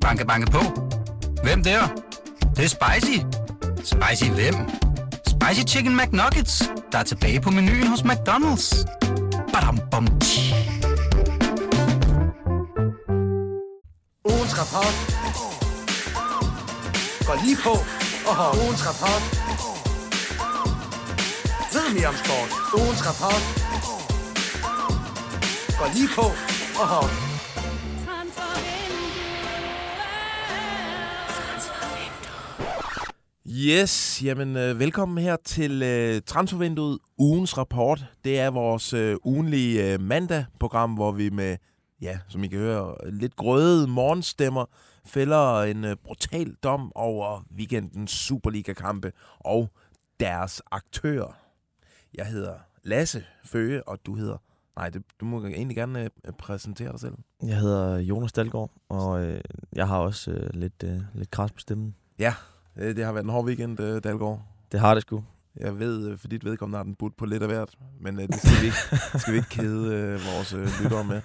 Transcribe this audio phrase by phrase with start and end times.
[0.00, 0.60] Banke, banke på.
[1.42, 1.80] Hvem der?
[2.40, 3.18] Det, det er spicy.
[3.84, 4.54] Spicy hvem?
[5.26, 8.84] Spicy Chicken McNuggets, der er tilbage på menuen hos McDonald's.
[9.52, 10.54] Badum, bom, tji.
[14.24, 14.94] Ugens rapport.
[17.26, 17.70] Gå lige på
[18.28, 18.56] og hop.
[18.56, 19.22] Ugens rapport.
[21.72, 22.50] Ved mere om sport.
[22.80, 23.42] Ugens rapport.
[25.78, 26.26] Gå lige på
[26.80, 27.29] og hop.
[33.66, 38.04] Yes, jamen øh, velkommen her til øh, Transfervinduet, ugens rapport.
[38.24, 41.56] Det er vores øh, ugenlige øh, mandag-program, hvor vi med,
[42.02, 44.64] ja, som I kan høre, lidt grøde morgenstemmer
[45.04, 49.70] fælder en øh, brutal dom over weekendens Superliga-kampe og
[50.20, 51.36] deres aktører.
[52.14, 54.36] Jeg hedder Lasse Føge, og du hedder...
[54.76, 57.14] Nej, det, du må egentlig gerne øh, præsentere dig selv.
[57.42, 59.40] Jeg hedder Jonas Dalgaard, og øh,
[59.72, 61.94] jeg har også øh, lidt, øh, lidt kras på stemmen.
[62.18, 62.34] Ja,
[62.76, 64.42] det har været en hård weekend, øh, Dalgaard.
[64.72, 65.24] Det har det sgu.
[65.60, 68.28] Jeg ved, øh, for dit vedkommende har den budt på lidt af hvert, men øh,
[68.28, 68.76] det skal vi ikke,
[69.20, 71.20] skal vi ikke kede øh, vores øh, lyttere med.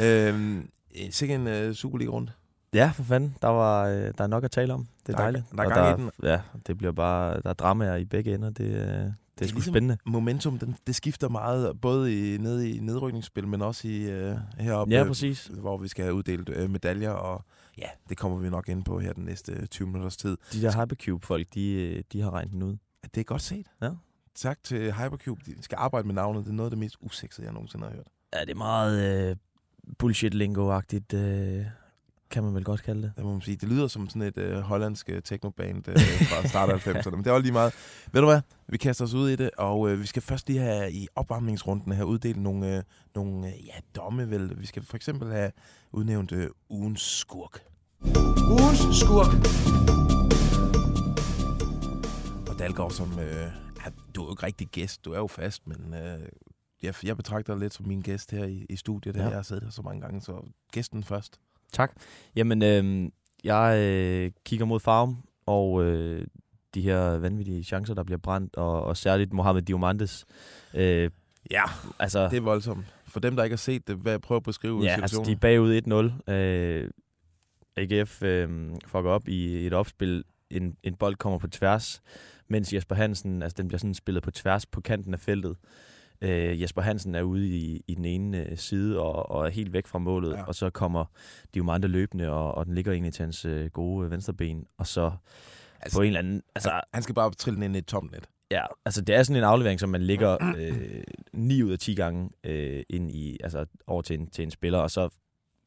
[0.00, 0.64] Øh,
[1.10, 2.32] sikkert en øh, Superliga-runde.
[2.74, 3.36] Ja, for fanden.
[3.42, 4.86] Der, var, øh, der er nok at tale om.
[5.06, 5.44] Det er Der er- dejligt.
[5.56, 6.10] der er gang i den.
[6.22, 7.40] Ja, det bliver bare...
[7.40, 8.50] Der er dramaer i begge ender.
[8.50, 9.96] Det, øh, det er, det er sgu ligesom spændende.
[10.06, 14.94] Momentum, den, det skifter meget, både i, nede i nedrykningsspil, men også i øh, heroppe,
[14.94, 15.50] Ja, øh, præcis.
[15.52, 17.44] hvor vi skal have uddelt øh, medaljer, og
[17.78, 20.36] ja, det kommer vi nok ind på her den næste 20 minutters tid.
[20.52, 22.76] De der Hypercube-folk, de, øh, de har regnet den ud.
[23.14, 23.66] Det er godt set.
[23.82, 23.90] Ja.
[24.34, 26.44] Tak til Hypercube, de skal arbejde med navnet.
[26.44, 28.06] Det er noget af det mest usexede, jeg nogensinde har hørt.
[28.34, 29.36] Ja, det er meget øh,
[29.98, 31.66] bullshit-lingo-agtigt, øh,
[32.30, 33.12] kan man vel godt kalde det.
[33.16, 33.56] Det må man sige.
[33.56, 37.24] Det lyder som sådan et øh, hollandsk øh, technoband øh, fra start af 90'erne, men
[37.24, 37.74] det var lige meget.
[38.12, 38.40] Ved du hvad?
[38.68, 41.92] Vi kaster os ud i det, og øh, vi skal først lige have i opvarmningsrunden
[41.92, 42.82] have uddelt nogle, øh,
[43.14, 44.60] nogle øh, ja, domme, vel.
[44.60, 45.52] Vi skal for eksempel have
[45.92, 47.64] udnævnt øh, ugens skurk.
[48.50, 49.34] Ugens skurk.
[52.48, 53.18] Og Dalgaard som...
[53.18, 53.52] Øh,
[53.84, 56.28] ja, du er jo ikke rigtig gæst, du er jo fast, men øh,
[56.82, 59.16] jeg, jeg betragter dig lidt som min gæst her i, i studiet.
[59.16, 59.20] Ja.
[59.20, 59.28] Ja.
[59.28, 61.40] Jeg har siddet her så mange gange, så gæsten først.
[61.72, 61.92] Tak.
[62.36, 63.10] Jamen, øh,
[63.44, 66.26] jeg øh, kigger mod farven, og øh,
[66.74, 70.26] de her vanvittige chancer, der bliver brændt, og, og særligt Mohamed Diamantes.
[70.74, 71.10] Øh,
[71.50, 71.62] Ja,
[71.98, 72.84] altså, det er voldsomt.
[73.06, 75.26] For dem, der ikke har set det, hvad jeg prøver at beskrive ja, altså, situationen.
[75.26, 76.32] de er bagud 1-0.
[76.32, 76.90] Øh,
[77.76, 80.24] AGF øh, fucker op i et opspil.
[80.50, 82.02] En, en bold kommer på tværs,
[82.48, 85.56] mens Jesper Hansen, altså den bliver sådan spillet på tværs på kanten af feltet.
[86.22, 89.72] Øh, Jesper Hansen er ude i, i den ene øh, side og, og er helt
[89.72, 90.42] væk fra målet, Ja.
[90.42, 91.04] og så kommer
[91.54, 94.86] Diomande løbende, og, og den ligger egentlig til hans øh, gode øh, venstre ben, og
[94.86, 95.12] så
[95.80, 96.42] Altså, på en eller anden...
[96.54, 98.28] Altså, han, han skal bare trille den ind i et tomt net.
[98.50, 101.02] Ja, altså det er sådan en aflevering, som man ligger øh,
[101.32, 104.78] 9 ud af 10 gange øh, ind i, altså over til en, til en spiller,
[104.78, 105.08] og så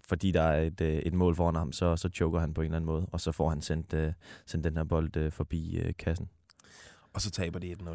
[0.08, 2.66] fordi der er et, øh, et mål foran ham, så, så choker han på en
[2.66, 4.14] eller anden måde, og så får han sendt, øh,
[4.46, 6.30] sendt den her bold øh, forbi øh, kassen.
[7.14, 7.90] Og så taber de 1-0.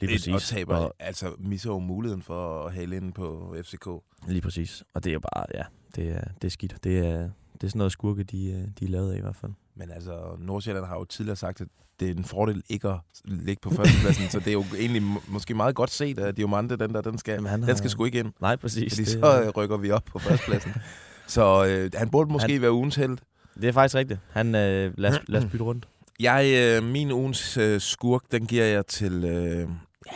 [0.00, 0.34] Lige præcis.
[0.34, 3.86] Og taber, og, altså misser jo muligheden for at hale ind på FCK.
[4.28, 4.82] lige præcis.
[4.94, 5.62] Og det er jo bare, ja,
[5.96, 6.84] det er, det er skidt.
[6.84, 7.18] Det er,
[7.52, 9.52] det er sådan noget skurke, de, øh, de er lavet af i hvert fald.
[9.74, 11.68] Men altså, Nordsjælland har jo tidligere sagt, at
[12.00, 15.22] det er en fordel ikke at ligge på førstepladsen, så det er jo egentlig må-
[15.28, 18.04] måske meget godt set, at Diomande, den der, den skal, Jamen, den har- skal sgu
[18.04, 18.92] ikke ind, Nej, præcis.
[18.94, 20.72] fordi det, så øh, rykker vi op på førstepladsen.
[21.26, 23.18] så øh, han burde måske Han- være ugens held.
[23.54, 24.20] det er faktisk rigtigt.
[24.30, 25.88] Han, øh, lad, os, lad os bytte rundt.
[26.20, 26.46] Jeg,
[26.82, 29.68] øh, min ugens øh, skurk, den giver jeg til, øh,
[30.06, 30.12] ja,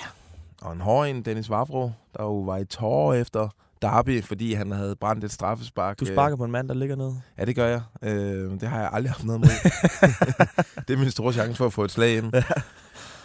[0.62, 3.48] og en hård en, Dennis Vavro, der jo var i tårer efter
[3.82, 6.00] Derby, fordi han havde brændt et straffespark.
[6.00, 7.22] Du øh, sparker på en mand, der ligger nede.
[7.38, 7.82] Ja, det gør jeg.
[8.03, 9.48] Øh, det har jeg aldrig haft noget med.
[10.88, 12.32] det er min store chance for at få et slag ind.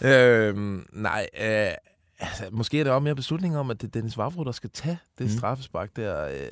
[0.01, 0.55] øh,
[0.93, 1.71] nej, øh,
[2.19, 4.69] altså, måske er det også mere beslutning om, at det er Dennis Vavro, der skal
[4.69, 5.37] tage det Mm.
[5.37, 6.25] straffespark der.
[6.27, 6.47] Øh,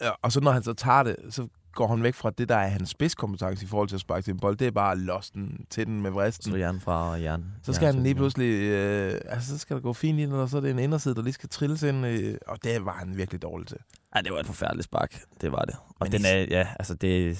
[0.00, 2.56] ja, og så når han så tager det, så går han væk fra det, der
[2.56, 4.56] er hans spidskompetence i forhold til at sparke til en bold.
[4.56, 4.96] Det er bare
[5.34, 6.52] den til den med vristen.
[6.52, 7.44] Så jern fra og jern.
[7.62, 10.56] Så skal han lige pludselig, øh, altså så skal der gå fint ind, og så
[10.56, 13.42] er det en inderside, der lige skal trilles ind, øh, og det var han virkelig
[13.42, 13.78] dårlig til.
[14.16, 15.20] Ja, det var et forfærdeligt spark.
[15.40, 15.74] Det var det.
[15.88, 17.38] Og Men den er, ja, altså det,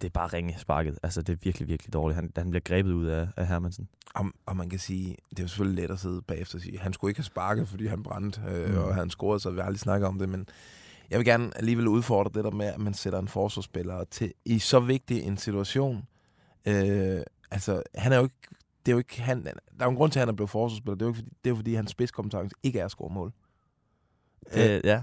[0.00, 0.98] det er bare ringe sparket.
[1.02, 2.16] Altså det er virkelig, virkelig dårligt.
[2.16, 3.88] Han, han bliver grebet ud af, af Hermansen.
[4.14, 6.78] Og, og man kan sige, det er jo selvfølgelig let at sidde bagefter og sige,
[6.78, 8.78] han skulle ikke have sparket, fordi han brændte, øh, Mm.
[8.78, 10.46] og han scorede, så vi har aldrig snakket om det, men
[11.10, 14.58] jeg vil gerne alligevel udfordre det der med, at man sætter en forsvarsspiller til i
[14.58, 16.06] så vigtig en situation.
[16.66, 17.20] Øh,
[17.50, 18.36] altså, han er jo ikke,
[18.86, 20.94] det er jo ikke, han, der er en grund til, at han er blevet forsvarsspiller,
[20.94, 23.14] det er jo, ikke, fordi, det er jo fordi, hans spidskompetence ikke er at score
[23.14, 23.32] mål.
[24.56, 25.02] Øh, Øh, ja.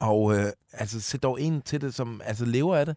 [0.00, 2.96] og øh, altså, sæt dog en til det, som altså, lever af det.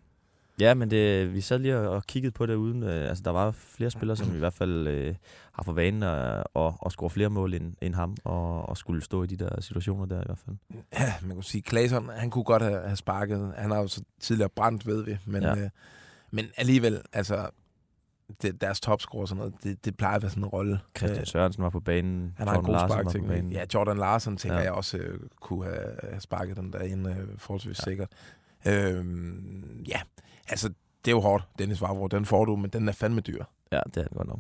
[0.60, 2.84] Ja, men det, vi sad lige og, kiggede på det uden.
[2.84, 5.16] Øh, altså, der var flere spillere, som i hvert fald øh,
[5.52, 9.02] har for vanen at, at, at score flere mål end, end ham, og, og skulle
[9.04, 10.56] stå i de der situationer der i hvert fald.
[11.00, 13.54] Ja, man kunne sige, Claesson, han kunne godt have, have sparket.
[13.58, 15.18] Han har jo så tidligere brændt, ved vi.
[15.26, 15.56] Men, Ja.
[15.58, 15.70] øh,
[16.32, 17.50] men alligevel, altså,
[18.42, 20.80] det, deres topscore og sådan noget, det, det plejer at være sådan en rolle.
[20.98, 22.34] Christian Øh, Sørensen var på banen.
[22.38, 23.54] han har en god sparkteknik.
[23.54, 24.64] Ja, Jordan Larsen tænker Ja.
[24.64, 27.84] jeg også øh, kunne have, have sparket den der ind øh, forholdsvis ja.
[27.84, 28.10] sikkert.
[28.68, 30.02] Øhm, ja,
[30.48, 30.68] altså,
[31.06, 32.08] det er jo hårdt, Dennis Vavro.
[32.08, 33.44] Den får du, men den er fandme dyr.
[33.72, 34.40] ja, det er det godt nok.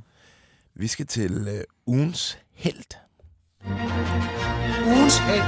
[0.74, 2.96] Vi skal til øh, ugens held.
[4.88, 5.44] Ugens held.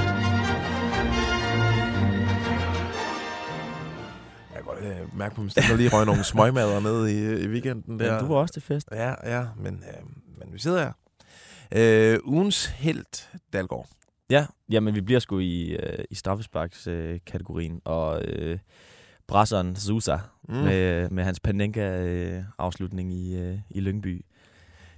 [4.54, 7.48] Jeg kan godt øh, mærke på min stemme, lige røg nogle smøgmader ned i, i
[7.48, 7.98] weekenden.
[7.98, 8.12] Der.
[8.12, 8.88] Men du var også til fest.
[8.92, 10.06] Ja, ja, men, øh,
[10.38, 10.92] men vi sidder her.
[11.72, 13.88] Øh, ugens held, Dalgaard.
[14.30, 18.58] Ja, jamen vi bliver sgu i, øh, i straffesparks-kategorien, og øh,
[19.28, 20.54] brasseren Sousa Mm.
[20.54, 24.24] med, med hans Panenka-afslutning i, øh, i Lyngby.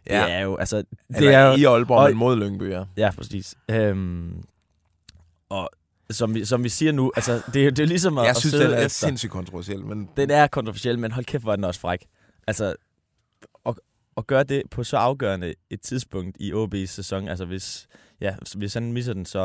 [0.07, 0.23] ja.
[0.25, 0.87] Det er jo, altså, det
[1.17, 2.85] Eller er jo, i Aalborg, og- men mod Lyngby, ja.
[2.97, 3.55] Ja, præcis.
[3.71, 4.43] Øhm,
[5.49, 5.71] og
[6.11, 8.37] som vi, som vi siger nu, altså, det, er det er ligesom at, Jeg at
[8.37, 8.89] synes, den er efter.
[8.89, 12.07] sindssygt kontroversiel, men Den er kontroversiel, men hold kæft, hvor er den også fræk.
[12.47, 12.75] Altså,
[13.67, 13.75] at,
[14.17, 17.89] at gøre det på så afgørende et tidspunkt i OB's sæson, altså hvis,
[18.21, 19.41] ja, hvis han misser den, så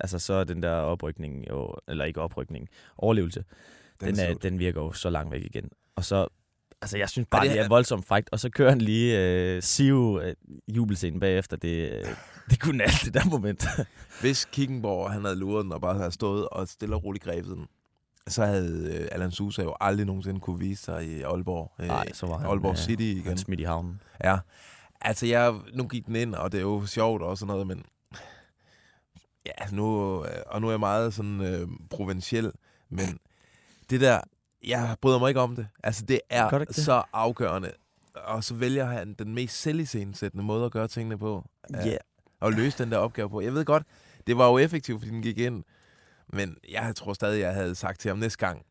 [0.00, 2.68] altså, så er den der oprykning, jo, eller ikke oprykning,
[2.98, 3.44] overlevelse,
[4.00, 4.42] den, den, er, slut.
[4.42, 5.68] den virker jo så langt væk igen.
[5.96, 6.26] Og så,
[6.82, 9.62] altså jeg synes bare, det det, er- voldsomt frækt, og så kører han lige øh,
[9.62, 10.34] Siv øh,
[10.76, 12.04] jubelscenen bagefter, det, øh,
[12.50, 13.66] det kunne alt det der moment.
[14.20, 17.56] Hvis Kickenborg han havde luret den og bare havde stået og stille og roligt grebet
[17.56, 17.66] den,
[18.28, 21.72] så havde øh, Allan Sousa jo aldrig nogensinde kunne vise sig i Aalborg.
[21.80, 23.26] Øh, Nej, så var han, Aalborg øh, City igen.
[23.26, 24.00] Han smidt i havnen.
[24.24, 24.38] Ja.
[25.00, 27.84] Altså, jeg, nu gik den ind, og det er jo sjovt og sådan noget, men...
[29.46, 32.52] Ja, nu, øh, og nu er jeg meget sådan øh, provinciel,
[32.90, 33.18] men
[33.90, 34.20] det der,
[34.64, 35.66] jeg bryder mig ikke om det.
[35.84, 36.84] Altså, det er ikke det?
[36.84, 37.72] så afgørende.
[38.14, 41.44] Og så vælger han den mest selvisensættende måde at gøre tingene på.
[41.70, 41.86] Ja.
[41.86, 41.98] Yeah.
[42.40, 43.40] Og løse den der opgave på.
[43.40, 43.82] Jeg ved godt,
[44.26, 45.64] det var jo effektivt, fordi den gik ind.
[46.32, 48.62] Men jeg tror stadig, jeg havde sagt til ham næste gang,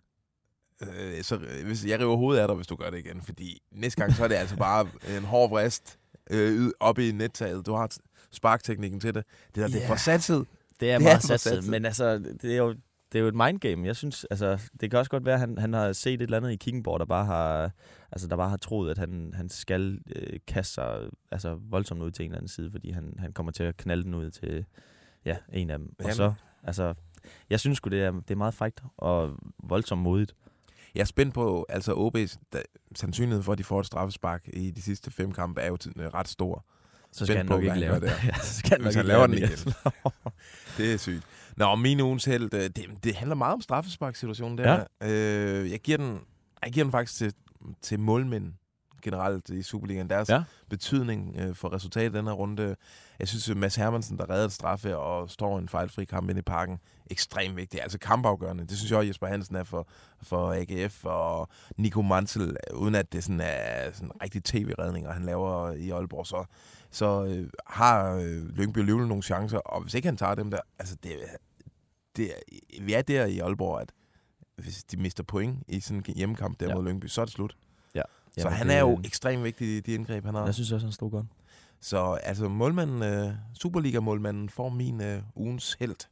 [0.81, 3.21] øh, så øh, hvis, jeg river hovedet af dig, hvis du gør det igen.
[3.21, 4.87] Fordi næste gang, så er det altså bare
[5.17, 7.65] en hård vrist øh, oppe i nettaget.
[7.65, 7.97] Du har
[8.31, 9.23] sparkteknikken til det.
[9.47, 10.45] Det der, det er for satset.
[10.79, 11.67] Det er Det meget satset.
[11.67, 12.75] men altså, det er jo,
[13.15, 13.87] det er jo et mindgame.
[13.87, 16.37] Jeg synes, altså, det kan også godt være, at han, han har set et eller
[16.37, 17.71] andet i Kickenborg, der bare har,
[18.11, 20.99] altså, der bare har troet, at han, han skal øh, kaste sig
[21.31, 24.03] altså, voldsomt ud til en eller anden side, fordi han, han kommer til at knalde
[24.03, 24.65] den ud til
[25.25, 25.87] ja, en af dem.
[25.99, 26.15] Og Jamen.
[26.15, 26.33] så,
[26.63, 26.93] altså,
[27.49, 30.35] jeg synes sgu, det er, det er meget frægt og voldsomt modigt.
[30.95, 32.61] Jeg er spændt på, altså OB's da,
[32.95, 36.07] sandsynlighed for, at de får et straffespark i de sidste fem kampe, er jo øh,
[36.07, 36.65] ret stor.
[37.11, 38.23] Så Spændt skal han på, nok hvad ikke han lave det.
[38.29, 39.73] ja, så skal han han ikke laver lave den igen.
[40.77, 41.23] Det er sygt.
[41.57, 44.83] Nå, min ugens held, øh, det, det handler meget om straffesparksituationen der.
[45.01, 45.11] Ja.
[45.11, 46.19] Øh, jeg, giver den,
[46.63, 47.33] jeg giver den faktisk til,
[47.81, 48.53] til målmænd
[49.01, 50.09] generelt i Superligaen.
[50.09, 50.35] Deres Ja.
[50.35, 50.43] ja.
[50.69, 52.75] betydning øh, for resultatet i den her runde.
[53.19, 56.39] Jeg synes, at Mads Hermansen, der redder et straffe og står en fejlfri kamp inde
[56.39, 56.79] i parken,
[57.11, 57.83] ekstremt vigtigt.
[57.83, 58.67] Altså kampafgørende.
[58.67, 59.87] Det synes jeg også, Jesper Hansen er for,
[60.23, 61.47] for AGF og
[61.77, 66.45] Nico Mansel, uden at det sådan er sådan rigtig tv-redninger, han laver i Aalborg, så,
[66.91, 70.59] så øh, har øh, Lyngby alligevel nogle chancer, og hvis ikke han tager dem der,
[70.79, 71.11] altså det,
[72.15, 73.91] det, er- vi er der i Aalborg, at
[74.55, 76.69] hvis de mister point i sådan en hjemmekamp der Ja.
[76.71, 76.75] ja.
[76.75, 77.57] mod Lyngby, så er det slut.
[78.37, 80.45] Så Jamen, han det- er jo ekstremt vigtig i de indgreb, han har.
[80.45, 81.25] Jeg synes også, han stod godt.
[81.81, 86.07] Så altså målmanden, øh, Superliga-målmanden får min øh, ugens held.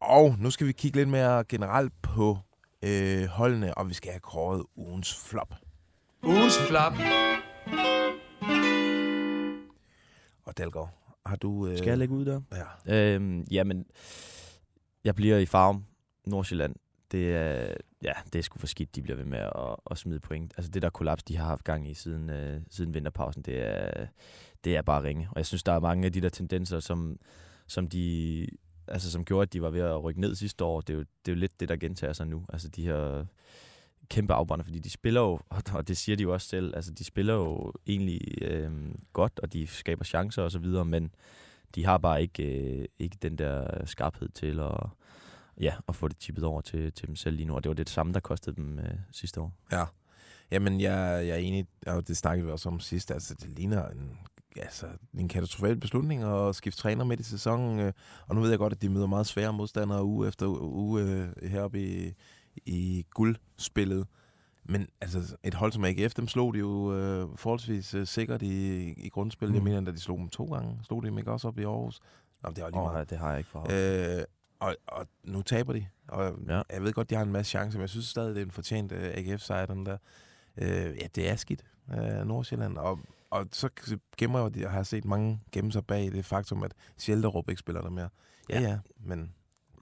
[0.00, 2.38] Og nu skal vi kigge lidt mere generelt på
[2.82, 5.54] øh, holdene, og vi skal have kåret ugens flop.
[6.22, 6.92] Ugens flop.
[10.44, 10.90] Og Dalgaard,
[11.26, 11.66] har du...
[11.66, 12.40] Øh, Skal jeg lægge ud der?
[12.86, 13.14] Ja.
[13.14, 13.84] Øhm, jamen,
[15.04, 15.84] jeg bliver i farm
[16.26, 16.74] Nordsjælland.
[17.12, 20.20] Det er, ja, det er sgu for skidt, de bliver ved med at, at smide
[20.20, 20.54] point.
[20.56, 24.06] Altså det der kollaps, de har haft gang i siden, øh, siden vinterpausen, det er,
[24.64, 25.28] det er bare ringe.
[25.30, 27.18] Og jeg synes, der er mange af de der tendenser, som,
[27.66, 28.46] som de
[28.88, 30.80] altså som gjorde, at de var ved at rykke ned sidste år.
[30.80, 32.44] Det er jo, det er jo lidt det, der gentager sig nu.
[32.48, 33.24] Altså de her
[34.08, 35.40] kæmpe afbrænder, fordi de spiller jo,
[35.74, 38.72] og det siger de jo også selv, altså de spiller jo egentlig øh,
[39.12, 41.10] godt, og de skaber chancer og så videre, men
[41.74, 44.86] de har bare ikke, øh, ikke den der skarphed til at,
[45.60, 47.74] ja, at få det tippet over til, til dem selv lige nu, og det var
[47.74, 49.52] det samme, der kostede dem øh, sidste år.
[49.72, 49.84] Ja.
[50.50, 53.10] Jamen, jeg, jeg er enig, og det snakkede vi også om sidst.
[53.10, 54.18] Altså, det ligner en,
[54.56, 57.80] altså, en katastrofal beslutning at skifte træner midt i sæsonen.
[57.80, 57.92] øh,
[58.26, 61.48] Og nu ved jeg godt, at de møder meget svære modstandere uge efter uge øh,
[61.50, 62.14] heroppe i,
[62.66, 64.06] i guldspillet.
[64.64, 68.88] Men altså, et hold som AGF, dem slog de jo øh, forholdsvis øh, sikkert i,
[68.92, 69.52] i grundspillet.
[69.52, 69.56] Mm.
[69.56, 70.78] Jeg mener, at de slog dem to gange.
[70.82, 72.00] Slog de dem ikke også op i Aarhus?
[72.42, 73.00] Nå, det var lige Åh, meget.
[73.00, 73.66] oh, det har jeg ikke for
[74.18, 74.24] Øh,
[74.60, 75.86] og, og nu taber de.
[76.08, 76.56] Og Ja.
[76.56, 76.62] ja.
[76.72, 78.50] jeg ved godt, de har en masse chancer, men jeg synes stadig, det er en
[78.50, 79.96] fortjent uh, AGF-sejr, den der.
[80.56, 82.78] Uh, ja, det er skidt uh, Nordsjælland.
[82.78, 82.98] Og,
[83.30, 83.68] og så
[84.18, 87.60] gemmer jeg, at jeg har set mange gemme sig bag det faktum, at Sjælderup ikke
[87.60, 88.08] spiller der mere.
[88.50, 88.68] Ja, Ja.
[88.68, 89.32] ja, men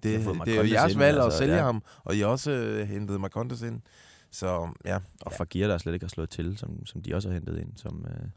[0.02, 1.62] det, fået det er jo jeres valg at altså, sælge ja.
[1.62, 3.82] ham, og I også uh, hentet Marcondes ind.
[4.30, 7.34] Så ja, Og Fagir, der slet ikke har slået til, som, som de også har
[7.34, 7.76] hentet ind.
[7.76, 8.28] Som, øh,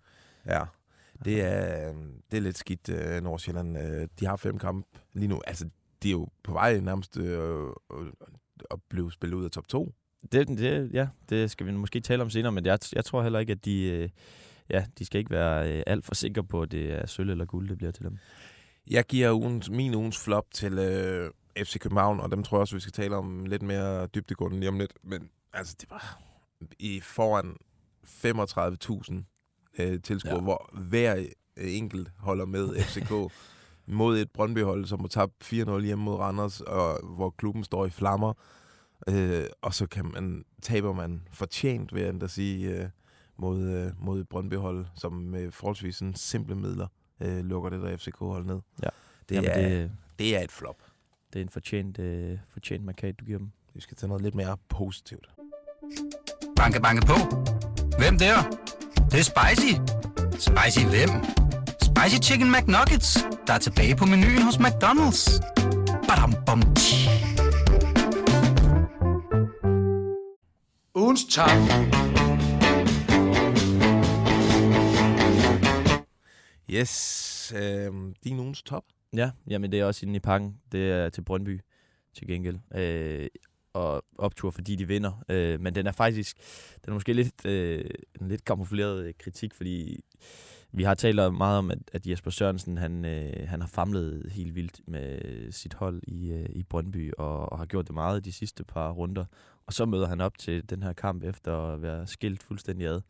[0.46, 0.64] Ja,
[1.26, 1.96] det er, øh,
[2.32, 3.78] det er lidt skidt, øh, Nordsjælland.
[3.78, 5.42] Øh, de har fem kampe lige nu.
[5.48, 5.70] Altså,
[6.04, 8.08] de er jo på vej nærmest øh, øh,
[8.72, 9.94] at blive spillet ud af top 2.
[10.32, 13.40] det, det, ja, det skal vi måske tale om senere, men jeg, jeg tror heller
[13.40, 14.10] ikke, at de, øh,
[14.70, 17.46] ja, de skal ikke være øh, alt for sikre på, at det er sølv eller
[17.46, 18.18] guld, det bliver til dem.
[18.90, 22.76] Jeg giver ugens, min ugens flop til øh, FC København, og dem tror jeg også,
[22.76, 24.94] vi skal tale om lidt mere dybdegående lige om lidt.
[25.04, 26.22] Men altså, det var
[26.80, 27.56] i foran
[28.06, 30.42] 35.000 øh, tilskuere, Ja.
[30.42, 31.16] hvor hver
[31.58, 33.12] øh, enkelt holder med FCK
[33.90, 37.90] mod et Brøndby-hold, som har tabt 4-0 hjemme mod Randers, og hvor klubben står i
[37.90, 38.34] flammer.
[39.10, 42.90] Øh, og så kan man, taber man fortjent, vil jeg endda sige, øh,
[43.38, 46.88] mod, øh, mod et Brøndby-hold, som med forholdsvis sådan simple midler
[47.22, 48.60] øh, lukker det der FCK-hold ned.
[48.84, 48.90] Ja.
[49.30, 50.78] Det, Jamen, er, det, det er et flop.
[51.34, 53.52] det er en fortjent, øh, fortjent markat, du giver dem.
[53.74, 55.30] Vi skal tage noget lidt mere positivt.
[56.56, 57.14] Banke, banke på.
[57.98, 58.36] Hvem der?
[58.96, 59.74] Det, det er spicy.
[60.50, 61.39] Spicy hvem?
[62.00, 65.40] Spicy Chicken McNuggets, der er tilbage på menuen hos McDonald's.
[66.08, 67.10] Badum, bom, tji.
[70.96, 71.50] Ugens top.
[76.70, 77.92] Yes, øh,
[78.24, 78.84] din ugens top.
[79.14, 80.56] Ja, jamen det er også inde i pakken.
[80.72, 81.60] Det er til Brøndby
[82.18, 82.58] til gengæld.
[82.76, 83.28] Øh,
[83.74, 85.24] og optur, fordi de vinder.
[85.30, 86.38] Øh, men den er faktisk,
[86.86, 87.86] den er måske lidt, øh,
[88.22, 90.04] en lidt kamufleret øh, kritik, fordi
[90.72, 94.56] vi har talt meget om, at, at Jesper Sørensen, han, øh, han har famlet helt
[94.56, 98.32] vildt med sit hold i, øh, i Brøndby, og, og har gjort det meget de
[98.32, 99.26] sidste par runder.
[99.66, 103.02] Og så møder han op til den her kamp efter at være skilt fuldstændig ad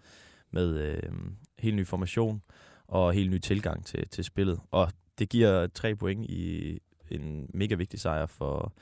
[0.52, 1.12] med øh,
[1.60, 2.42] helt ny formation
[2.88, 4.60] og helt ny tilgang til, til spillet.
[4.72, 6.80] Og det giver tre point i
[7.12, 8.74] en mega vigtig sejr for,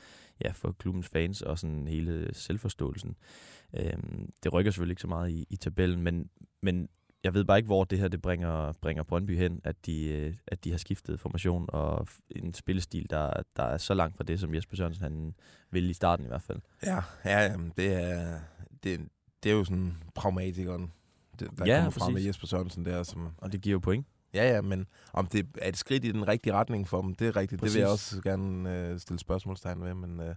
[0.44, 3.16] ja, for klubbens fans og sådan hele selvforståelsen.
[3.74, 6.30] Øhm, det rykker selvfølgelig ikke så meget i, i tabellen, men,
[6.62, 6.88] men
[7.24, 10.34] jeg ved bare ikke, hvor det her det bringer, bringer Brøndby hen, at de, øh,
[10.46, 14.40] at de har skiftet formation og en spillestil, der, der er så langt fra det,
[14.40, 15.34] som Jesper Sørensen han
[15.70, 16.58] ville i starten i hvert fald.
[16.86, 18.38] Ja, ja jamen, det er,
[18.84, 19.00] det,
[19.42, 20.92] det er jo sådan pragmatikeren,
[21.40, 22.22] det, der Ja, kommer frem med.
[22.22, 23.02] Jesper Sørensen der.
[23.02, 24.06] Som, Og det giver jo point.
[24.34, 27.26] ja, ja, men om det er et skridt i den rigtige retning for dem, det
[27.28, 27.60] er rigtigt.
[27.60, 27.72] Præcis.
[27.74, 29.94] Det vil jeg også gerne øh, stille spørgsmålstegn ved.
[29.94, 30.34] Men, øh,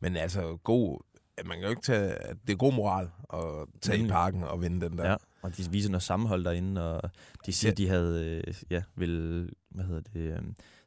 [0.00, 1.00] men altså, god,
[1.46, 2.14] man kan jo ikke tage,
[2.46, 4.12] det er god moral at tage i Nemlig.
[4.12, 5.10] parken og vinde den der.
[5.10, 7.10] Ja, og de viser noget sammenhold derinde, og
[7.46, 7.74] de siger, Ja.
[7.74, 10.38] de havde, øh, ja, vil, hvad hedder det, øh,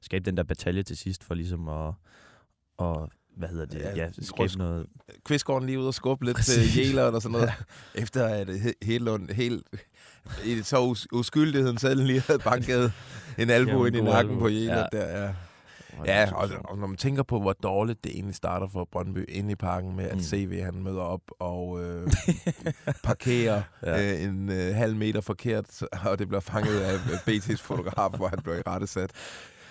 [0.01, 1.93] skabe den der batalje til sidst, for ligesom at,
[2.77, 4.85] og, hvad hedder det, Ja, ja, skabe ryst- noget,
[5.25, 6.73] Kvistgården lige ud og skubbe lidt Præcis.
[6.73, 7.51] til Jæleren og sådan noget.
[7.95, 9.63] Efter at He- Hedlund helt,
[10.45, 12.91] i så us- uskyldigheden selv lige havde banket
[13.37, 14.87] en albu ind i nakken på Jælland.
[14.93, 14.99] Ja.
[14.99, 15.33] Der, ja.
[16.05, 19.51] Ja, og, og når man tænker på, hvor dårligt det egentlig starter for Brøndby inde
[19.51, 20.21] i parken med, at Mm.
[20.21, 22.07] CV han møder op og øh,
[23.03, 24.13] parkerer Ja.
[24.13, 28.39] øh, en øh, halv meter forkert, og det bliver fanget af BT's fotograf, hvor han
[28.43, 29.11] bliver i rettesat.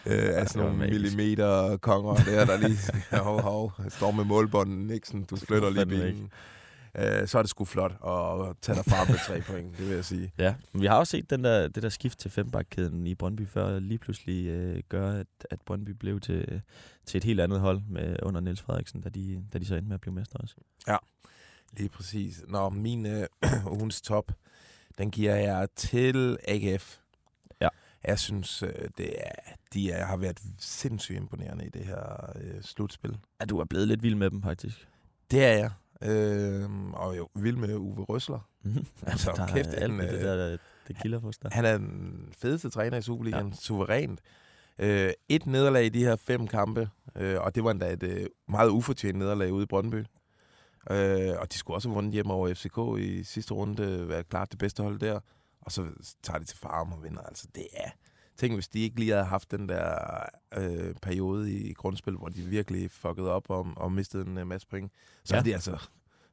[0.06, 2.78] Øh, af sådan nogle millimeter konger der, der lige
[3.24, 6.30] hov, hov, står med målbånden, Nixon, du flytter lige bilen.
[6.98, 9.94] Øh, så er det sgu flot at tage dig fra med tre point, det vil
[9.94, 10.32] jeg sige.
[10.38, 13.46] Ja, men vi har også set den der, det der skift til fembakkæden i Brøndby
[13.46, 16.62] før lige pludselig øh, gør, at, at Brøndby blev til,
[17.06, 19.88] til et helt andet hold med, under Niels Frederiksen, da de, da de så endte
[19.88, 20.54] med at blive mestre også.
[21.72, 22.44] Lige præcis.
[22.48, 23.26] Nå, min øh,
[23.74, 24.32] ugens top,
[24.98, 26.96] den giver jeg til AGF.
[27.60, 27.68] Ja.
[28.04, 32.62] Jeg synes, øh, det er, de er, har været sindssygt imponerende i det her øh,
[32.62, 33.18] slutspil.
[33.40, 34.88] Ja, du er blevet lidt vild med dem faktisk.
[35.30, 35.70] Det er jeg.
[36.02, 38.48] Øh, og jo, vild med Uwe Røsler.
[38.62, 38.86] Mhm.
[39.02, 40.56] Altså, der kæft, er han, det øh, der, der
[40.88, 41.48] det kilder os der.
[41.52, 43.54] Han er den fedeste træner i Superligaen, ja.
[43.54, 44.20] suverænt.
[44.78, 48.26] Øh, et nederlag i de her fem kampe, øh, og det var endda et øh,
[48.48, 50.04] meget ufortjent nederlag ude i Brøndby.
[50.90, 54.50] Øh, og de skulle også have vundet hjem over FCK i sidste runde, være klart
[54.50, 55.20] det bedste hold der.
[55.60, 55.86] Og så
[56.22, 57.22] tager de til farm og vinder.
[57.22, 57.90] Altså, det er...
[58.36, 59.98] Tænk, hvis de ikke lige havde haft den der
[60.56, 64.66] øh, periode i grundspil, hvor de virkelig fuckede op og, og mistede en uh, masse
[64.66, 64.92] point.
[65.24, 65.38] Så Ja.
[65.38, 65.44] ja.
[65.44, 65.78] de altså...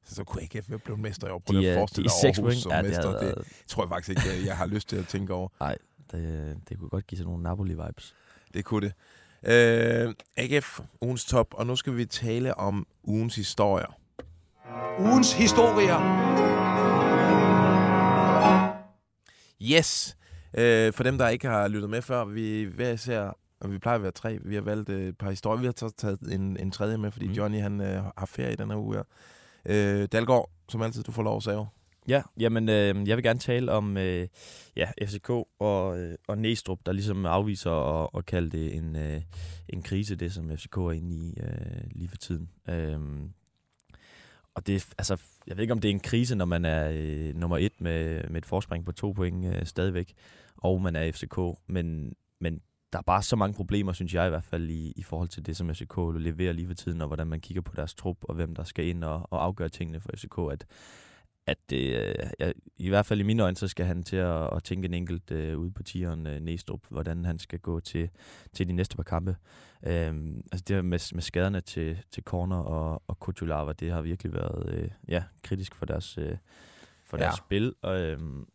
[0.05, 1.39] Så kunne AGF være blevet mester i år.
[1.39, 2.62] Prøv at er- forestille dig er Aarhus point.
[2.62, 3.12] som Ja, det, mester.
[3.12, 5.50] Det, været, tror jeg faktisk ikke, jeg, jeg har lyst til at tænke over.
[6.12, 8.13] det, det kunne godt give sådan nogle Napoli-vibes.
[8.53, 8.93] Det kunne det.
[10.07, 13.98] Øh, AGF, ugens top, og nu skal vi tale om ugens historier.
[15.00, 16.00] Ugens historier.
[19.62, 20.17] Yes!
[20.57, 23.95] Øh, for dem, der ikke har lyttet med før, vi hver især og vi plejer
[23.95, 24.39] at være tre.
[24.45, 25.60] Vi har valgt øh, et par historier.
[25.60, 27.33] Vi har så taget en, en tredje med, fordi Mm.
[27.33, 29.03] Johnny han øh, har ferie i den her uge her.
[29.65, 31.67] Øh, Dalgaard, som altid, du får lov at save.
[32.07, 34.27] Ja, jamen, øh, jeg vil gerne tale om øh,
[34.75, 35.29] ja, FCK
[35.60, 37.72] og, øh, og Næstrup, der ligesom afviser
[38.03, 39.22] at, at kalde det en, øh,
[39.69, 42.50] en krise, det som FCK er inde i øh, lige for tiden.
[42.69, 43.29] Øhm,
[44.55, 47.36] og det, altså, jeg ved ikke, om det er en krise, når man er øh,
[47.36, 50.13] nummer et med, med et forspring på to point øh, stadigvæk,
[50.57, 52.62] og man er FCK, men, men
[52.93, 55.45] der er bare så mange problemer, synes jeg i hvert fald, i, i forhold til
[55.45, 58.36] det, som FCK leverer lige for tiden, og hvordan man kigger på deres trup, og
[58.36, 60.65] hvem der skal ind og, og afgøre tingene for FCK, at,
[61.47, 64.55] at det, øh, jeg, i hvert fald i mine øjne, så skal han til at,
[64.55, 68.09] at tænke en enkelt øh, ude på tieren øh, Næstrup, hvordan han skal gå til,
[68.53, 69.35] til de næste par kampe.
[69.88, 74.33] Øhm, altså det med, med skaderne til, til Corner og, og Kutulava, det har virkelig
[74.33, 76.38] været øh, ja, kritisk for deres, øh,
[77.05, 77.43] for deres Ja.
[77.45, 77.73] spil.
[77.81, 78.47] Og, øhm,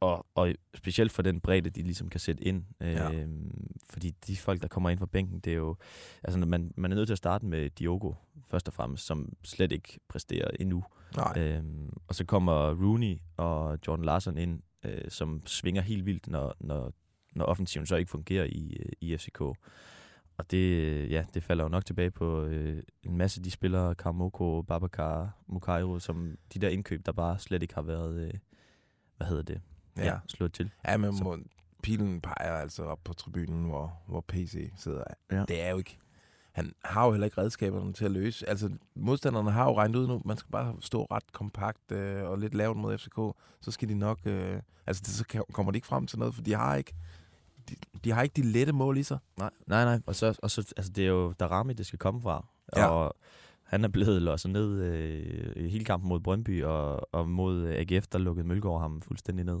[0.00, 2.64] og, og specielt for den bredde, de ligesom kan sætte ind.
[2.80, 3.12] Ja.
[3.12, 5.76] Øhm, fordi de folk, der kommer ind fra bænken, det er jo...
[6.24, 8.12] Altså, man, man er nødt til at starte med Diogo,
[8.50, 10.84] først og fremmest, som slet ikke præsterer endnu.
[11.16, 11.32] Nej.
[11.36, 16.54] Øhm, og så kommer Rooney og Jordan Larson ind, øh, som svinger helt vildt, når,
[16.60, 16.92] når,
[17.34, 19.40] når offensiven så ikke fungerer i, øh, i FCK.
[19.40, 23.50] Og det, øh, ja, det falder jo nok tilbage på øh, en masse af de
[23.50, 28.34] spillere, Karamoko, Babacar, Mukairo, som de der indkøb, der bare slet ikke har været, øh,
[29.16, 29.60] hvad hedder det,
[29.98, 30.04] ja.
[30.12, 30.70] ja slået til.
[30.88, 31.38] Ja, men Så- må,
[31.82, 35.04] pilen peger altså op på tribunen, hvor, hvor PC sidder.
[35.32, 35.44] Ja.
[35.48, 35.98] Det er jo ikke...
[36.52, 38.48] Han har jo heller ikke redskaberne til at løse.
[38.48, 40.22] Altså, modstanderne har jo regnet ud nu.
[40.24, 43.18] Man skal bare stå ret kompakt øh, og lidt lavt mod FCK.
[43.60, 44.18] Så skal de nok...
[44.24, 46.94] Øh, altså, det, så kan- kommer de ikke frem til noget, for de har ikke...
[47.68, 47.74] De,
[48.04, 49.18] de har ikke de lette mål i sig.
[49.36, 50.00] Nej, nej, nej.
[50.06, 52.46] Og så, og så altså, det er jo Darami, det skal komme fra.
[52.76, 52.86] Ja.
[52.86, 53.16] Og
[53.68, 58.06] han er blevet låst ned øh, hele kampen mod Brøndby, og, og mod øh, AGF,
[58.06, 59.60] der lukkede Mølgaard ham fuldstændig ned.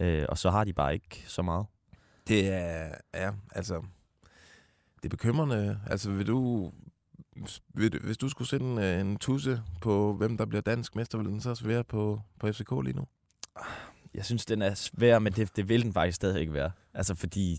[0.00, 1.66] Øh, og så har de bare ikke så meget.
[2.28, 2.94] Det er...
[3.14, 3.82] Ja, altså...
[4.96, 5.80] Det er bekymrende.
[5.86, 6.72] Altså, vil du...
[7.74, 11.18] Vil hvis du skulle sætte en, øh, en tusse på, hvem der bliver dansk mester,
[11.18, 13.06] vil den så også være på, på FCK lige nu?
[14.14, 16.70] Jeg synes, den er svær, men det, det vil den faktisk stadig ikke være.
[16.94, 17.58] Altså, fordi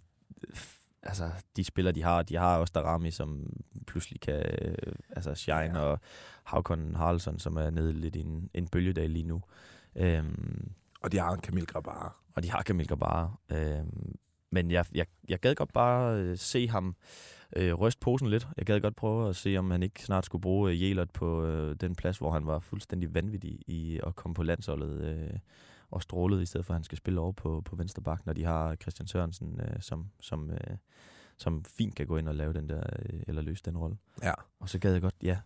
[1.03, 3.49] altså, de spillere, de har, de har også Darami, som
[3.85, 4.75] pludselig kan øh,
[5.09, 5.79] altså shine, Ja.
[5.79, 5.99] og
[6.43, 9.41] Havkon Haraldsson, som er nede lidt i en, en bølgedag lige nu.
[9.95, 12.17] Øhm, Og de har en Kamil Grabar.
[12.35, 13.37] og de har Kamil Gabara.
[13.51, 14.15] Øhm,
[14.51, 16.95] men jeg, jeg, jeg gad godt bare øh, se ham
[17.55, 18.47] øh, ryste posen lidt.
[18.57, 21.45] Jeg gad godt prøve at se, om han ikke snart skulle bruge øh, Jelert på
[21.45, 25.39] øh, den plads, hvor han var fuldstændig vanvittig i at komme på landsholdet øh,
[25.91, 28.33] og strålede, i stedet for at han skal spille over på, på venstre bak, når
[28.33, 30.77] de har Christian Sørensen, øh, som, som, øh,
[31.37, 33.97] som fint kan gå ind og lave den der, øh, eller løse den rolle.
[34.23, 34.33] Ja.
[34.59, 35.37] Og så gad jeg godt, ja,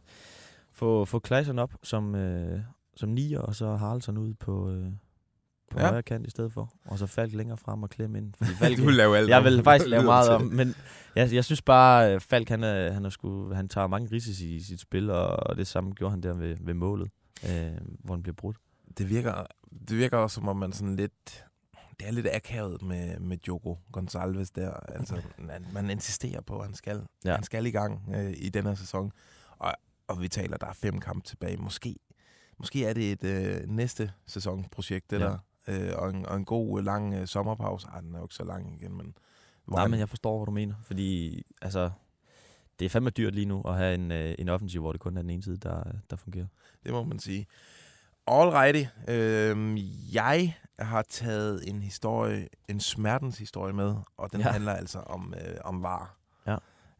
[0.71, 2.59] få, få Kleisen op som, øh,
[2.95, 4.91] som nier, og så Haraldsson ud på, øh,
[5.71, 5.87] på Ja.
[5.87, 6.73] højre kant i stedet for.
[6.85, 8.33] Og så Falk længere frem og klemme ind.
[8.37, 10.75] Fordi Falk, Du vil lave alt jeg vil faktisk lave meget om, men
[11.15, 14.55] jeg, jeg synes bare, at Falk han, er, han, er sgu, han tager mange risici
[14.55, 17.09] i sit spil, og, og det samme gjorde han der ved, ved målet,
[17.49, 18.57] øh, hvor han bliver brudt.
[18.97, 19.45] Det virker,
[19.89, 21.45] det virker også, som om man sådan lidt...
[21.99, 24.71] Det er lidt akavet med, med Diogo Gonçalves der.
[24.71, 27.33] Altså, man, man insisterer på, at han skal, ja.
[27.35, 29.11] Han skal i gang øh, i den her sæson.
[29.57, 29.73] Og,
[30.07, 31.57] og vi taler, der er fem kampe tilbage.
[31.57, 31.95] Måske,
[32.57, 35.25] måske er det et øh, næste sæsonprojekt, det Ja.
[35.25, 35.37] der.
[35.67, 37.87] Øh, og, en, og en god, øh, lang øh, sommerpause.
[37.87, 39.15] Ej, den er jo ikke så lang igen, men...
[39.67, 41.91] Nej, han- men jeg forstår, hvad du mener, fordi altså,
[42.79, 45.17] det er fandme dyrt lige nu at have en, øh, en offensiv, hvor det kun
[45.17, 46.47] er den ene side, der, der fungerer.
[46.83, 47.47] Det må man sige.
[48.27, 48.83] Alrighty.
[49.07, 49.77] Øhm,
[50.13, 54.51] jeg har taget en historie, en smertens historie med, og den ja.
[54.51, 56.15] Handler altså om, øh, om var.
[56.47, 56.57] Ja.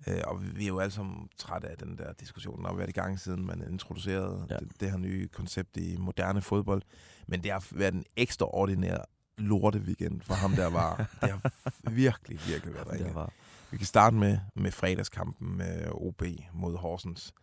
[0.07, 2.89] Øh, og vi er jo alle sammen trætte af den der diskussion, der har været
[2.89, 4.55] i gang siden man introducerede ja.
[4.55, 6.81] Det, det her nye koncept i moderne fodbold.
[7.27, 8.97] Men det har været en ekstraordinær
[9.37, 10.95] lorte weekend for ham, der var.
[11.21, 11.41] det har
[11.89, 12.99] virkelig, virkelig været.
[12.99, 13.33] Det var,
[13.71, 17.33] Vi kan starte med, med fredagskampen med OB mod Horsens.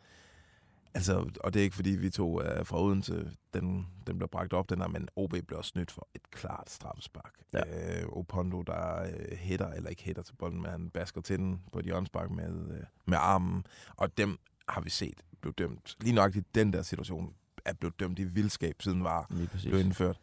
[0.96, 4.52] Altså, og det er ikke fordi, vi to er fra Odense, den, den blev bragt
[4.52, 7.32] op, den her, men OB blev også snydt for et klart straffespark.
[7.52, 8.00] Ja.
[8.00, 11.60] Øh, Opondo, der øh, hætter, eller ikke hætter til bolden, men han basker til den
[11.72, 13.66] på et hjørnspark med, øh, med armen.
[13.96, 15.96] Og dem har vi set blev dømt.
[16.00, 19.30] Lige nøjagtigt den der situation er blevet dømt i vildskab, siden var
[19.62, 20.18] blev indført.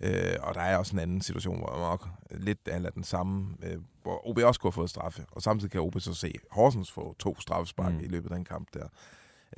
[0.00, 3.78] Øh, og der er også en anden situation, hvor nok lidt af den samme, øh,
[4.02, 5.26] hvor OB også kunne have fået straffe.
[5.30, 7.92] Og samtidig kan OB så se Horsens få to straffespark.
[7.92, 8.00] Mm.
[8.00, 8.88] i løbet af den kamp der.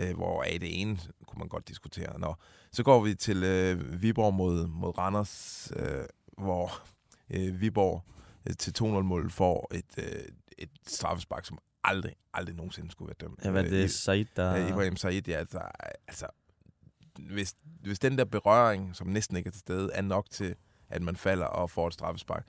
[0.01, 2.21] Øh, hvor af det ene kunne man godt diskutere.
[2.21, 2.35] Nå,
[2.73, 6.05] så går vi til øh, Viborg mod, mod Randers, øh,
[6.39, 6.73] hvor
[7.31, 8.05] øh, Viborg
[8.49, 10.23] øh, til 2-0-mål får et, øh,
[10.59, 13.45] et straffespark, som aldrig, aldrig nogensinde skulle være dømt.
[13.45, 14.57] Ja, Øh, det er Said, der...
[14.57, 15.61] Ja, Ibrahim Said, ja, altså,
[16.09, 16.27] altså
[17.19, 20.55] hvis, hvis den der berøring, som næsten ikke er til stede, er nok til,
[20.89, 22.47] at man falder og får et straffespark,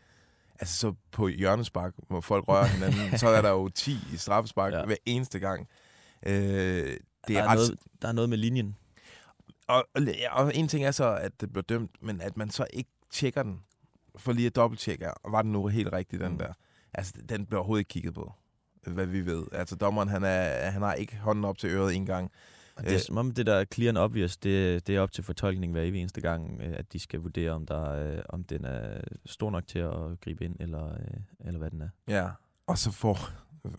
[0.60, 4.74] altså så på hjørnespark, hvor folk rører hinanden, så er der jo 10 i straffespark
[4.74, 4.86] ja.
[4.86, 5.68] hver eneste gang.
[6.26, 8.76] Øh, det der, er er ret, noget, der er noget med linjen.
[9.68, 9.88] og,
[10.32, 13.44] og, en ting er så, at det bliver dømt, men at man så ikke tjekker
[13.44, 13.60] den,
[14.18, 16.38] for lige at dobbelttjekke, var den nu helt rigtig, den Mm.
[16.38, 16.54] der.
[16.94, 18.34] Altså, den bliver overhovedet ikke kigget på,
[18.88, 19.44] hvad vi ved.
[19.52, 22.32] Altså, dommeren, han, er, han har ikke hånden op til øret en gang.
[22.76, 23.02] Og det er Øh.
[23.02, 26.00] som om det der clear and obvious, det, det er op til fortolkning hver evig
[26.00, 29.68] eneste gang, øh, at de skal vurdere, om, der, øh, om den er stor nok
[29.68, 31.90] til at gribe ind, eller, øh, eller hvad den er.
[32.08, 32.30] Ja.
[32.68, 33.18] Og så får...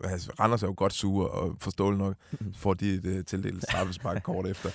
[0.05, 2.55] Altså, Randers er jo godt sure og forståeligt nok, Mm.
[2.55, 4.71] får de et uh, tildelt straffespark kort efter.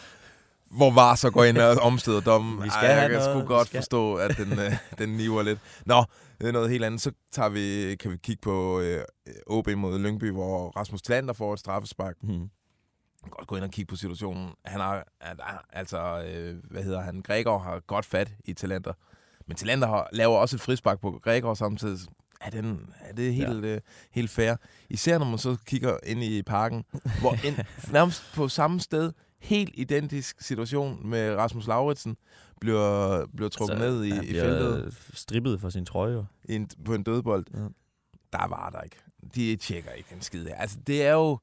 [0.77, 2.63] Hvor var så går ind og omstøder dommen.
[2.63, 3.77] Vi skal Ej, jeg kan sgu godt skal.
[3.81, 5.59] forstå, at den, uh, den niver lidt.
[5.85, 6.03] Nå,
[6.41, 7.01] det er noget helt andet.
[7.01, 11.53] Så tager vi, kan vi kigge på uh, OB mod Lyngby, hvor Rasmus Tlander får
[11.53, 12.15] et straffespark.
[12.23, 12.49] Mm.
[13.31, 14.49] godt gå ind og kigge på situationen.
[14.65, 18.93] Han har, han har altså, øh, hvad hedder han, Gregor har godt fat i talenter.
[19.47, 21.99] Men talenter har, laver også et frispark på Gregor samtidig.
[22.41, 23.75] Er, den, er det helt, ja.
[23.75, 24.55] øh, helt fair?
[24.89, 26.85] Især når man så kigger ind i parken,
[27.19, 27.55] hvor en,
[27.93, 32.17] nærmest på samme sted, helt identisk situation med Rasmus Lauritsen,
[32.61, 36.27] bliver, bliver trukket altså, ned i, i feltet strippet for sin trøje.
[36.49, 37.45] en, på en dødbold.
[37.53, 37.59] Ja.
[38.33, 38.97] Der var der ikke.
[39.35, 40.47] De tjekker ikke en skid.
[40.55, 41.39] Altså, det er jo...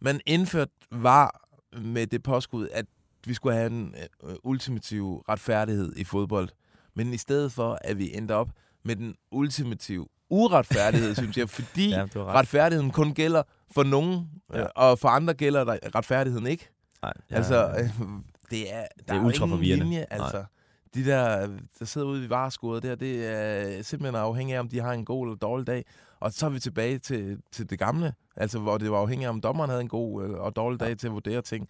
[0.00, 2.86] Man indførte var med det påskud, at
[3.26, 6.48] vi skulle have en øh, ultimativ retfærdighed i fodbold.
[6.94, 8.50] Men i stedet for, at vi endte op
[8.84, 12.16] med den ultimative uretfærdighed, synes jeg, fordi Ja, ja, ret.
[12.16, 13.42] retfærdigheden kun gælder
[13.74, 14.58] for nogen, Ja.
[14.60, 14.66] ja.
[14.66, 16.68] og for andre gælder der retfærdigheden ikke.
[17.02, 17.36] Nej, Ja.
[17.36, 17.88] Altså, øh,
[18.50, 20.44] det er, der er er, ultra ingen linje, altså.
[20.94, 24.80] De der, der sidder ude i vareskuret der, det er simpelthen afhængigt af, om de
[24.80, 25.84] har en god eller dårlig dag.
[26.20, 29.30] Og så er vi tilbage til, til det gamle, altså hvor det var afhængigt af,
[29.30, 31.68] om dommeren havde en god øh, og dårlig dag til at vurdere ting.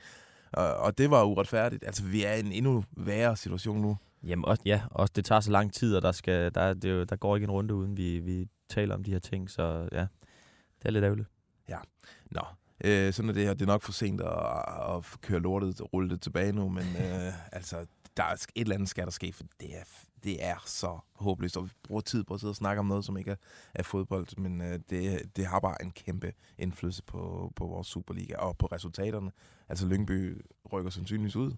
[0.52, 1.84] Og, og det var uretfærdigt.
[1.86, 3.96] Altså, vi er i en endnu værre situation nu.
[4.22, 6.94] Jamen også, ja, også det tager så lang tid, og der, skal, der, det er
[6.94, 9.88] jo, der går ikke en runde, uden vi, vi taler om de her ting, så
[9.92, 10.06] ja,
[10.78, 11.28] det er lidt ærgerligt.
[12.30, 12.40] Nå,
[12.84, 13.54] øh, sådan er det her.
[13.54, 17.32] Det er nok for sent at, at køre lortet, rulle det tilbage nu, men øh,
[17.58, 19.84] altså, der er et eller andet skal der ske, for det er,
[20.24, 23.04] det er så håbløst, og vi bruger tid på at sidde og snakke om noget,
[23.04, 23.36] som ikke er,
[23.74, 28.36] er fodbold, men øh, det, det har bare en kæmpe indflydelse på, på vores Superliga
[28.36, 29.32] og på resultaterne.
[29.68, 31.52] Altså Lyngby rykker sandsynligvis ud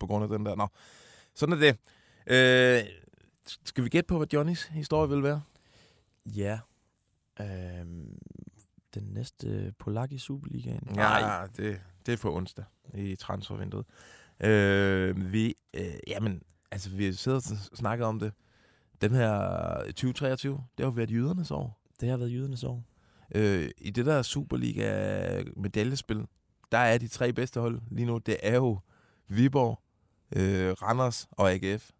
[0.00, 0.54] på grund af den der.
[0.54, 0.68] Nå,
[1.34, 1.78] sådan er det.
[2.26, 2.80] Øh,
[3.64, 5.42] skal vi gætte på, hvad Johnnys historie vil være?
[6.26, 6.58] Ja.
[7.40, 8.18] Øhm,
[8.94, 10.88] den næste Polak i Superligaen.
[10.96, 13.86] Ja, det, det er for onsdag i transfervinduet.
[14.40, 18.32] Øh, vi, øh, jamen, altså vi sidder og s- snakket om det.
[19.00, 21.80] Den her 2023, det har jo været jydernes år.
[22.00, 22.84] Det har været jydernes år.
[23.34, 26.26] Øh, I det der Superliga medaljespil,
[26.72, 28.18] der er de tre bedste hold lige nu.
[28.18, 28.78] Det er jo
[29.28, 29.80] Viborg,
[30.36, 31.90] øh, Randers og AGF.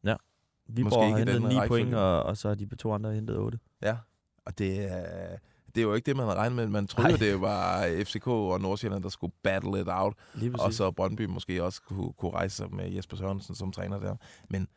[0.68, 3.36] Viborg Måske har hentet den 9 point, og, og så har de to andre hentet
[3.36, 3.58] 8.
[3.82, 3.96] Ja,
[4.44, 5.36] og det er,
[5.74, 6.66] det er jo ikke det, man havde regnet med.
[6.66, 10.14] Man troede, det var FCK og Nordsjælland, der skulle battle it out.
[10.58, 14.16] Og så Brøndby måske også kunne, kunne rejse sig med Jesper Sørensen som træner der.
[14.50, 14.68] Men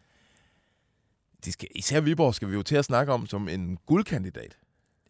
[1.45, 4.57] de skal, især Viborg skal vi jo til at snakke om som en guldkandidat.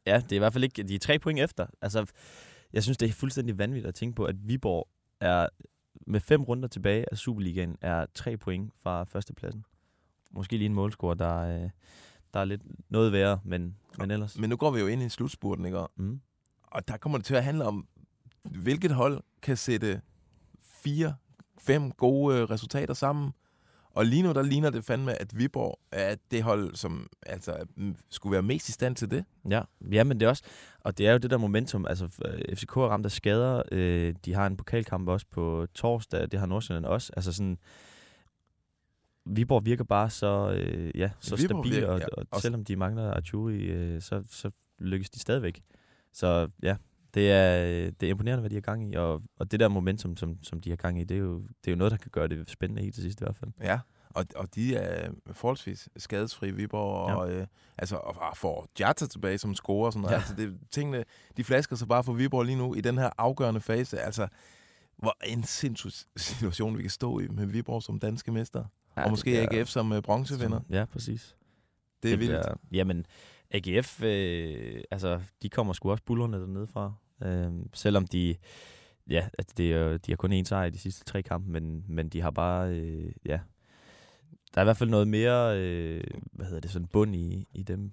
[0.05, 0.83] Ja, det er i hvert fald ikke...
[0.83, 1.65] De er tre point efter.
[1.81, 2.05] Altså,
[2.73, 4.87] jeg synes, det er fuldstændig vanvittigt at tænke på, at Viborg
[5.21, 5.47] er
[6.07, 9.65] med fem runder tilbage af Superligaen, er tre point fra førstepladsen.
[10.31, 11.69] Måske lige en målscore, der, er-
[12.33, 14.37] der er lidt noget værre, men, men ellers...
[14.37, 15.79] Men nu går vi jo ind i slutspurten, ikke?
[15.79, 16.19] Og- Mm.
[16.71, 17.87] Og der kommer det til at handle om,
[18.43, 20.01] hvilket hold kan sætte
[20.61, 21.15] fire,
[21.59, 23.31] fem gode øh, resultater sammen.
[23.95, 27.65] Og lige nu, der ligner det fandme, at Viborg er det hold, som altså,
[28.09, 29.25] skulle være mest i stand til det.
[29.49, 30.43] Ja, ja, men det er også,
[30.79, 34.15] og det er jo det der momentum, altså øh, FCK er ramt af skader, øh,
[34.25, 37.57] de har en pokalkamp også på torsdag, det har Nordsjælland også, altså sådan,
[39.25, 42.63] Viborg virker bare så, øh, ja, så Viborg stabil, virker- og, ja, og også- selvom
[42.65, 45.61] de mangler Arturi, øh, så, så lykkes de stadigvæk.
[46.13, 46.75] Så ja,
[47.15, 49.67] det er, øh, det er imponerende, hvad de har gang i, og, og det der
[49.67, 51.97] momentum, som, som de har gang i, det er, jo, det er jo noget, der
[51.97, 53.51] kan gøre det spændende helt til sidst i hvert fald.
[53.61, 57.15] Ja, og, og de er forholdsvis skadesfri, Viborg, Ja.
[57.15, 57.47] og, øh,
[57.77, 60.13] altså, og, og får Jata tilbage som scorer og sådan noget.
[60.13, 60.17] Ja.
[60.17, 61.03] Altså, det, tingene,
[61.37, 63.99] de flasker sig bare for Viborg lige nu i den her afgørende fase.
[63.99, 64.27] Altså,
[64.97, 68.65] hvor en sindssyg situation, vi kan stå i med Viborg som danske mester.
[68.97, 70.59] Ja, og måske det bliver- AGF som uh, bronzevinder.
[70.69, 71.35] Ja, præcis.
[72.03, 72.31] Det er vildt.
[72.31, 73.05] Bliver, jamen,
[73.51, 76.93] AGF, øh, altså, de kommer sgu også bullerne dernede fra.
[77.23, 78.35] Øh, selvom de,
[79.09, 81.85] ja, at det, er- de har kun én sejr i de sidste tre kampe, men,
[81.87, 83.39] men de har bare, øh, ja,
[84.53, 87.63] der er i hvert fald noget mere, øh, hvad hedder det, sådan bund i, i
[87.63, 87.91] dem.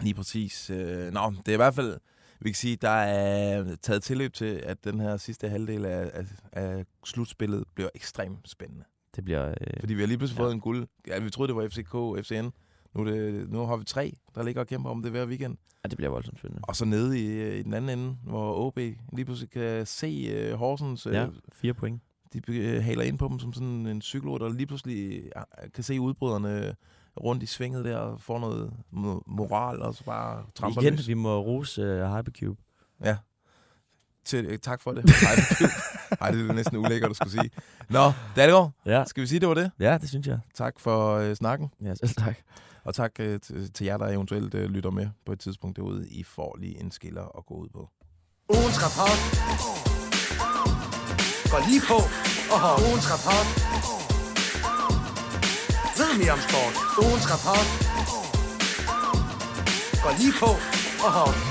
[0.00, 0.70] Lige præcis.
[0.70, 1.98] Øh, nå, det er i hvert fald,
[2.40, 6.24] vi kan sige, der er taget tilløb til, at den her sidste halvdel af, af,
[6.52, 8.84] af slutspillet bliver ekstremt spændende.
[9.16, 10.44] Det bliver, øh, Fordi vi har lige pludselig Ja.
[10.44, 10.88] fået en guld.
[11.06, 12.48] Ja, vi troede, det var FCK, FCN,
[12.94, 15.56] Nu, det, nu har vi tre, der ligger og kæmper om det hver weekend.
[15.84, 16.60] Ja, det bliver voldsomt spændende.
[16.64, 18.76] Og så nede i, øh, i den anden ende, hvor OB
[19.12, 21.06] lige pludselig kan se uh, Horsens.
[21.06, 22.02] Uh, Ja, fire point.
[22.32, 25.42] De uh, haler ind på dem som sådan en cykelrytter, der lige pludselig ja,
[25.74, 26.74] kan se udbryderne
[27.20, 31.08] rundt i svinget der og får noget mo- moral, og så bare tramper Igen, løs.
[31.08, 32.60] vi må rose uh, Hypercube.
[33.04, 33.16] Ja.
[34.24, 35.04] Til, tak for det,
[36.20, 37.50] Ej, det er næsten ulækkert at skulle sige.
[37.90, 39.04] Nå, Dalgaard, Ja.
[39.04, 39.70] skal vi sige, det var det?
[39.80, 40.38] ja, det synes jeg.
[40.54, 42.36] Tak for øh, snakken, Ja, selv tak.
[42.84, 43.40] Og tak øh,
[43.74, 46.08] til, jer, der eventuelt øh, lytter med på et tidspunkt derude.
[46.08, 47.88] I får lige en skiller at gå ud på.
[48.48, 49.20] Ugens rapport.
[51.52, 51.98] Gå lige på
[52.54, 52.80] og hold.
[52.88, 53.46] Ugens rapport.
[55.98, 56.74] Ved mere om sport.
[57.04, 57.66] Ugens rapport.
[60.04, 60.50] Gå lige på
[61.06, 61.50] og hold.